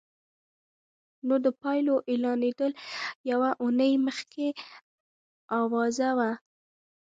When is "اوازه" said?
5.59-6.09